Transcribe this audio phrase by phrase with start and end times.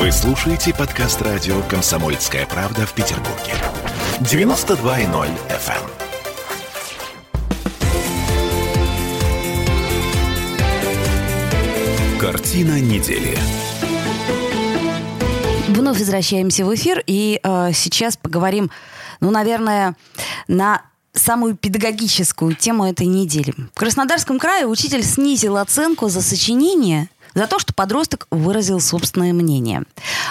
[0.00, 3.52] Вы слушаете подкаст радио «Комсомольская правда» в Петербурге.
[4.20, 5.90] 92.0 FM.
[12.18, 13.36] Картина недели.
[15.68, 18.70] Вновь возвращаемся в эфир, и э, сейчас поговорим,
[19.20, 19.96] ну, наверное,
[20.48, 20.80] на
[21.12, 23.52] самую педагогическую тему этой недели.
[23.74, 29.84] В Краснодарском крае учитель снизил оценку за сочинение за то, что подросток выразил собственное мнение.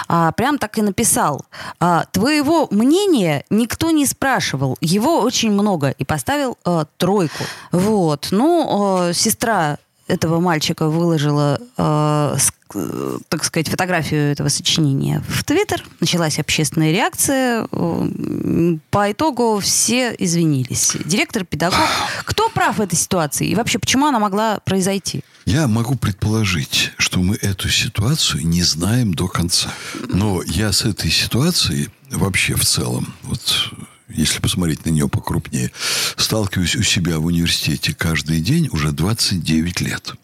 [0.08, 1.44] А, прям так и написал.
[1.78, 4.76] А, Твоего мнения никто не спрашивал.
[4.80, 5.90] Его очень много.
[5.90, 7.44] И поставил а, тройку.
[7.72, 8.28] Вот.
[8.30, 9.78] Ну, а, сестра
[10.10, 15.84] этого мальчика выложила, э, с, э, так сказать, фотографию этого сочинения в Твиттер.
[16.00, 17.66] Началась общественная реакция.
[17.70, 20.96] Э, по итогу все извинились.
[21.04, 21.88] Директор, педагог.
[22.24, 23.48] Кто прав в этой ситуации?
[23.48, 25.22] И вообще, почему она могла произойти?
[25.46, 29.70] Я могу предположить, что мы эту ситуацию не знаем до конца.
[30.08, 33.72] Но я с этой ситуацией вообще в целом, вот
[34.14, 35.70] если посмотреть на нее покрупнее,
[36.16, 40.14] сталкиваюсь у себя в университете каждый день уже 29 лет.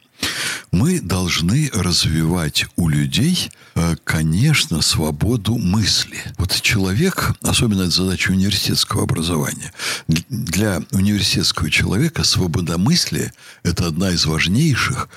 [0.73, 6.19] Мы должны развивать у людей, э, конечно, свободу мысли.
[6.39, 9.73] Вот человек, особенно это задача университетского образования,
[10.09, 15.09] для университетского человека свобода мысли– это одна из важнейших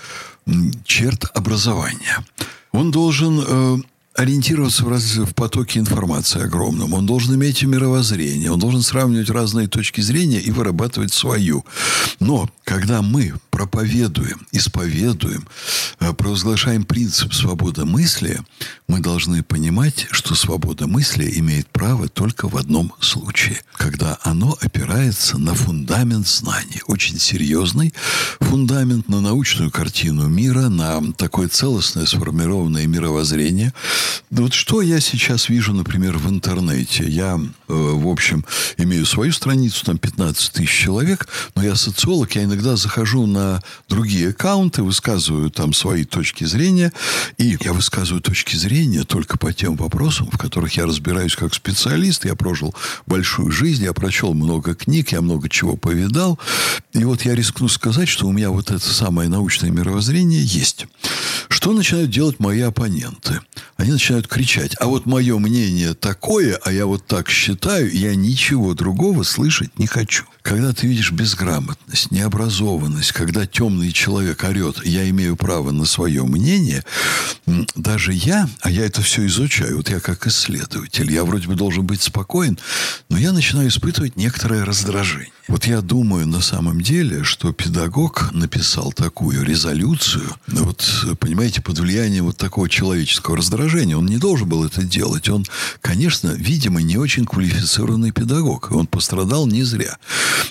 [0.86, 2.24] черт образования.
[2.72, 3.78] Он должен э,
[4.16, 6.94] ориентироваться в, раз, в потоке информации огромном.
[6.94, 8.52] Он должен иметь мировоззрение.
[8.52, 11.66] Он должен сравнивать разные точки зрения и вырабатывать свою.
[12.20, 15.48] Но когда мы проповедуем, исповедуем,
[16.14, 18.42] провозглашаем принцип свободы мысли,
[18.88, 25.38] мы должны понимать, что свобода мысли имеет право только в одном случае, когда оно опирается
[25.38, 27.94] на фундамент знаний, очень серьезный
[28.40, 33.74] фундамент на научную картину мира, на такое целостное сформированное мировоззрение.
[34.30, 37.06] Вот что я сейчас вижу, например, в интернете.
[37.08, 38.46] Я, э, в общем,
[38.78, 44.30] имею свою страницу, там 15 тысяч человек, но я социолог, я иногда захожу на другие
[44.30, 46.94] аккаунты, высказываю там свои точки зрения.
[47.38, 52.26] И я высказываю точки зрения только по тем вопросам, в которых я разбираюсь как специалист.
[52.26, 56.40] Я прожил большую жизнь, я прочел много книг, я много чего повидал.
[57.00, 60.86] И вот я рискну сказать, что у меня вот это самое научное мировоззрение есть.
[61.48, 63.40] Что начинают делать мои оппоненты?
[63.78, 68.74] Они начинают кричать, а вот мое мнение такое, а я вот так считаю, я ничего
[68.74, 70.26] другого слышать не хочу.
[70.42, 76.84] Когда ты видишь безграмотность, необразованность, когда темный человек орет, я имею право на свое мнение,
[77.76, 81.86] даже я, а я это все изучаю, вот я как исследователь, я вроде бы должен
[81.86, 82.60] быть спокоен,
[83.08, 85.32] но я начинаю испытывать некоторое раздражение.
[85.48, 86.89] Вот я думаю на самом деле,
[87.24, 90.84] что педагог написал такую резолюцию, вот,
[91.20, 93.96] понимаете, под влиянием вот такого человеческого раздражения.
[93.96, 95.30] Он не должен был это делать.
[95.30, 95.46] Он,
[95.82, 98.72] конечно, видимо, не очень квалифицированный педагог.
[98.72, 99.98] Он пострадал не зря.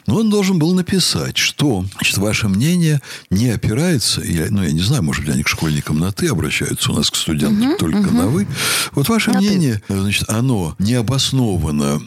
[0.06, 4.80] Но он должен был написать, что значит, ваше мнение не опирается, я, ну, я не
[4.80, 8.06] знаю, может быть, они к школьникам на «ты» обращаются, у нас к студентам угу, только
[8.06, 8.16] угу.
[8.16, 8.46] на «вы».
[8.92, 10.00] Вот ваше на мнение, ты.
[10.00, 12.00] значит, оно не обосновано,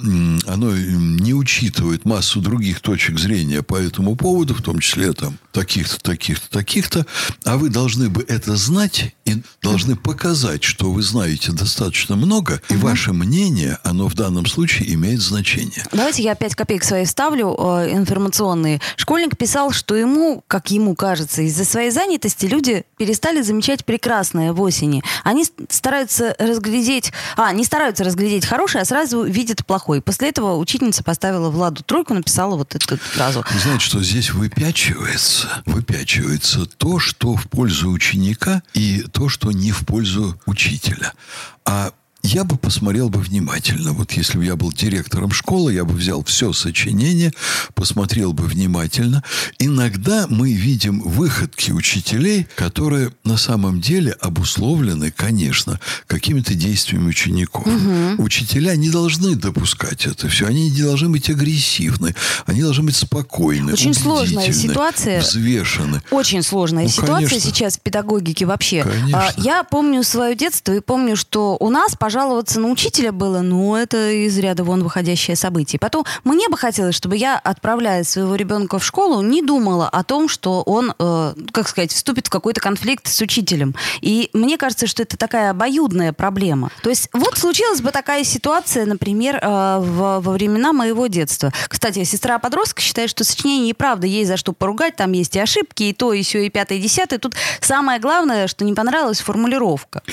[0.48, 3.76] оно не учитывает массу других точек зрения по
[4.12, 7.06] этому поводу, в том числе там таких-то, таких-то, таких-то,
[7.46, 12.76] а вы должны бы это знать и должны показать, что вы знаете достаточно много, и
[12.76, 12.88] угу.
[12.88, 15.86] ваше мнение, оно в данном случае имеет значение.
[15.92, 18.80] Давайте я пять копеек свои вставлю э, информационные.
[18.96, 24.62] Школьник писал, что ему, как ему кажется, из-за своей занятости люди перестали замечать прекрасное в
[24.62, 25.04] осени.
[25.24, 30.02] Они стараются разглядеть, а, не стараются разглядеть хорошее, а сразу видят плохое.
[30.02, 33.44] После этого учительница поставила Владу тройку, написала вот эту фразу.
[33.62, 39.86] Знаете, что здесь выпячивается, выпячивается то, что в пользу ученика и то, что не в
[39.86, 41.14] пользу учителя.
[41.66, 43.94] А я бы посмотрел бы внимательно.
[43.94, 47.34] Вот если бы я был директором школы, я бы взял все сочинение,
[47.74, 49.24] посмотрел бы внимательно.
[49.60, 57.68] Иногда мы видим выходки учителей, которые на самом деле обусловлены, конечно, какими-то действиями учеников.
[57.68, 58.24] Угу.
[58.24, 60.48] Учителя не должны допускать это все.
[60.48, 62.16] Они не должны быть агрессивны.
[62.46, 65.22] Они должны быть спокойны, Очень сложная ситуация.
[65.22, 66.02] Взвешены.
[66.12, 67.40] Очень сложная ну, ситуация конечно.
[67.40, 68.84] сейчас в педагогике вообще.
[68.84, 69.20] Конечно.
[69.20, 73.40] А, я помню свое детство и помню, что у нас, пожалуйста, пожаловаться на учителя было,
[73.40, 75.80] ну, это из ряда вон выходящее событие.
[75.80, 80.28] Потом мне бы хотелось, чтобы я, отправляя своего ребенка в школу, не думала о том,
[80.28, 83.76] что он, э, как сказать, вступит в какой-то конфликт с учителем.
[84.02, 86.70] И мне кажется, что это такая обоюдная проблема.
[86.84, 91.54] То есть вот случилась бы такая ситуация, например, э, в, во времена моего детства.
[91.70, 95.40] Кстати, сестра подростка считает, что сочинение и правда есть за что поругать, там есть и
[95.40, 97.20] ошибки, и то, и все, и пятое, и десятое.
[97.20, 100.04] Тут самое главное, что не понравилась формулировка.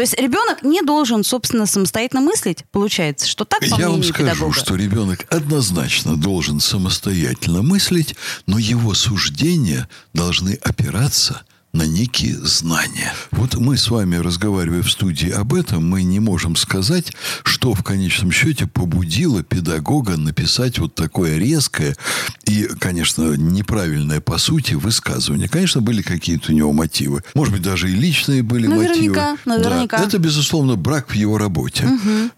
[0.00, 4.30] То есть ребенок не должен, собственно, самостоятельно мыслить, получается, что так, по Я вам скажу,
[4.30, 4.54] педагога.
[4.54, 8.14] что ребенок однозначно должен самостоятельно мыслить,
[8.46, 13.12] но его суждения должны опираться на некие знания.
[13.30, 17.12] Вот мы с вами, разговаривая в студии об этом, мы не можем сказать,
[17.44, 21.96] что в конечном счете побудило педагога написать вот такое резкое
[22.44, 25.48] и, конечно, неправильное по сути высказывание.
[25.48, 27.22] Конечно, были какие-то у него мотивы.
[27.34, 29.38] Может быть, даже и личные были Наверняка, мотивы.
[29.46, 29.98] наверняка.
[29.98, 31.88] Да, это, безусловно, брак в его работе.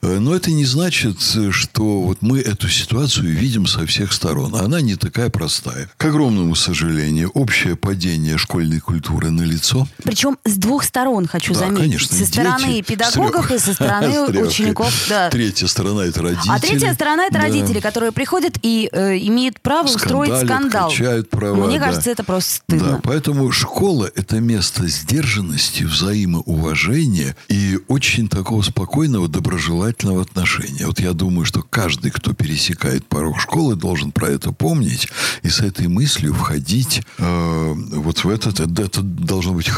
[0.03, 1.21] Э, Но это не значит,
[1.51, 4.55] что вот мы эту ситуацию видим со всех сторон.
[4.55, 5.91] Она не такая простая.
[5.97, 9.87] К огромному сожалению, общее падение школьной культуры на лицо.
[10.03, 11.83] Причем с двух сторон, хочу Да, заметить.
[11.85, 14.93] конечно, со стороны дети, педагогов с и со стороны учеников.
[15.09, 15.31] Да.
[15.31, 16.51] Третья сторона это родители.
[16.53, 17.41] А третья сторона это Да.
[17.43, 20.91] родители, которые приходят и э, имеют право устроить Скандалят, скандал.
[20.91, 21.87] качают права, Мне да.
[21.87, 22.89] кажется, это просто стыдно.
[22.93, 30.87] Да, поэтому школа– это место сдержанности, взаимоуважения и очень такого спокойного, доброжелательного отношения.
[30.87, 35.09] Вот я думаю, что каждый, кто пересекает порог школы, должен про это помнить
[35.43, 39.71] и с этой мыслью входить э, вот в этот, это, должно быть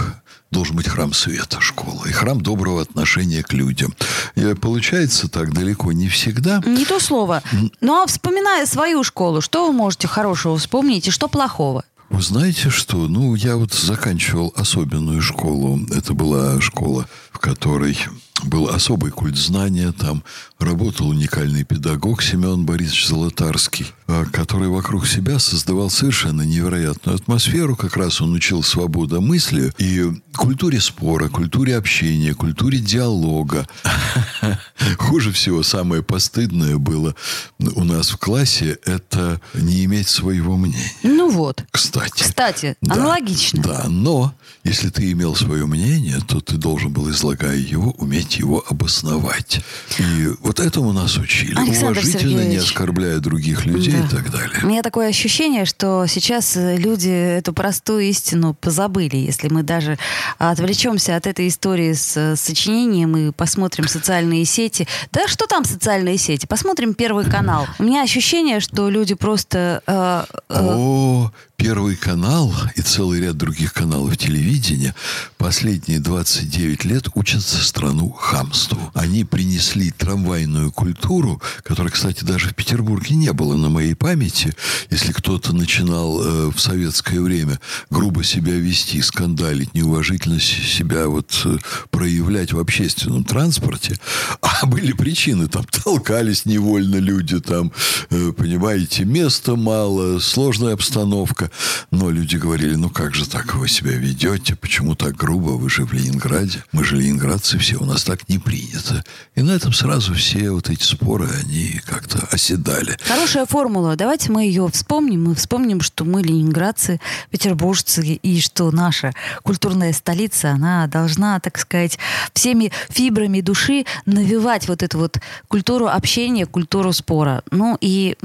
[0.51, 3.93] должен быть храм света школа и храм доброго отношения к людям.
[4.37, 6.63] И получается так далеко не всегда.
[6.65, 7.43] Не то слово.
[7.81, 11.85] Ну а вспоминая свою школу, что вы можете хорошего вспомнить и что плохого?
[12.11, 13.09] Вы знаете что?
[13.09, 15.81] Ну, я вот заканчивал особенную школу.
[15.91, 17.99] Это была школа, в которой
[18.45, 19.91] был особый культ знания.
[19.91, 20.23] Там
[20.61, 23.87] работал уникальный педагог Семен Борисович Золотарский,
[24.33, 27.77] который вокруг себя создавал совершенно невероятную атмосферу.
[27.77, 30.05] Как раз он учил свобода мысли и
[30.37, 33.67] культуре спора, культуре общения, культуре диалога.
[34.99, 37.15] Хуже всего, самое постыдное было
[37.59, 40.93] у нас в классе, это не иметь своего мнения.
[41.03, 41.65] Ну вот.
[41.71, 42.23] Кстати.
[42.23, 43.63] Кстати, Да, аналогично.
[43.63, 44.35] Да, но
[44.65, 49.61] если ты имел свое мнение, то ты должен был, излагая его, уметь его обосновать.
[49.99, 51.55] И вот этому нас учили.
[51.59, 52.63] Александр Уважительно, не Сергеевич.
[52.71, 53.95] оскорбляя других людей.
[54.05, 54.61] И так далее.
[54.63, 59.17] У меня такое ощущение, что сейчас э, люди эту простую истину позабыли.
[59.17, 59.99] Если мы даже
[60.39, 64.87] отвлечемся от этой истории с э, сочинением и посмотрим социальные сети.
[65.13, 66.47] Да что там социальные сети?
[66.47, 67.67] Посмотрим Первый канал.
[67.79, 69.83] У меня ощущение, что люди просто...
[69.87, 74.95] э, э, О, Первый канал и целый ряд других каналов телевидения
[75.39, 78.91] последние 29 лет учатся страну хамству.
[78.93, 84.53] Они принесли трамвайную культуру, которой, кстати, даже в Петербурге не было на моей памяти.
[84.91, 91.57] Если кто-то начинал э, в советское время грубо себя вести, скандалить, неуважительно себя вот э,
[91.91, 93.99] проявлять в общественном транспорте,
[94.43, 97.73] а были причины, там толкались невольно люди, там,
[98.11, 101.44] э, понимаете, места мало, сложная обстановка.
[101.91, 105.85] Но люди говорили, ну как же так вы себя ведете, почему так грубо, вы же
[105.85, 109.05] в Ленинграде, мы же ленинградцы все, у нас так не принято.
[109.35, 112.97] И на этом сразу все вот эти споры, они как-то оседали.
[113.05, 113.97] Хорошая формула.
[113.97, 115.25] Давайте мы ее вспомним.
[115.25, 117.01] Мы вспомним, что мы ленинградцы,
[117.31, 119.13] петербуржцы, и что наша
[119.43, 121.99] культурная столица, она должна, так сказать,
[122.33, 125.19] всеми фибрами души навевать вот эту вот
[125.49, 127.43] культуру общения, культуру спора.
[127.51, 128.17] Ну и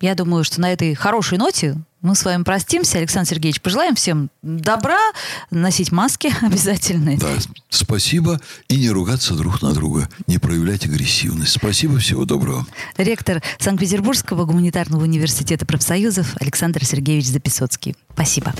[0.00, 2.98] я думаю, что на этой хорошей ноте мы с вами простимся.
[2.98, 4.98] Александр Сергеевич, пожелаем всем добра,
[5.50, 7.16] носить маски обязательно.
[7.16, 7.34] Да,
[7.70, 8.40] спасибо.
[8.68, 11.52] И не ругаться друг на друга, не проявлять агрессивность.
[11.52, 12.66] Спасибо, всего доброго.
[12.96, 17.96] Ректор Санкт-Петербургского гуманитарного университета профсоюзов Александр Сергеевич Записоцкий.
[18.12, 18.52] Спасибо.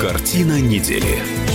[0.00, 1.47] Картина недели.